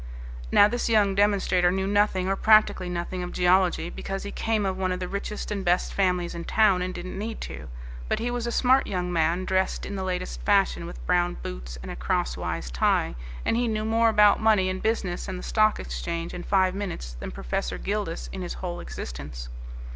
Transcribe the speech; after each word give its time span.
Now 0.51 0.67
this 0.67 0.89
young 0.89 1.13
demonstrator 1.13 1.69
knew 1.69 1.85
nothing 1.85 2.27
or 2.27 2.35
practically 2.35 2.89
nothing, 2.89 3.21
of 3.21 3.31
geology, 3.31 3.91
because 3.91 4.23
he 4.23 4.31
came 4.31 4.65
of 4.65 4.75
one 4.75 4.91
of 4.91 4.99
the 4.99 5.07
richest 5.07 5.51
and 5.51 5.63
best 5.63 5.93
families 5.93 6.33
in 6.33 6.43
town 6.45 6.81
and 6.81 6.91
didn't 6.91 7.19
need 7.19 7.39
to. 7.41 7.67
But 8.09 8.17
he 8.17 8.31
was 8.31 8.47
a 8.47 8.51
smart 8.51 8.87
young 8.87 9.13
man, 9.13 9.45
dressed 9.45 9.85
in 9.85 9.95
the 9.95 10.03
latest 10.03 10.41
fashion 10.41 10.87
with 10.87 11.05
brown 11.05 11.37
boots 11.43 11.77
and 11.83 11.91
a 11.91 11.95
crosswise 11.95 12.71
tie, 12.71 13.13
and 13.45 13.55
he 13.55 13.67
knew 13.67 13.85
more 13.85 14.09
about 14.09 14.41
money 14.41 14.71
and 14.71 14.81
business 14.81 15.27
and 15.27 15.37
the 15.37 15.43
stock 15.43 15.79
exchange 15.79 16.33
in 16.33 16.41
five 16.41 16.73
minutes 16.73 17.13
than 17.19 17.29
Professor 17.29 17.77
Gildas 17.77 18.27
in 18.33 18.41
his 18.41 18.55
whole 18.55 18.79
existence. 18.79 19.49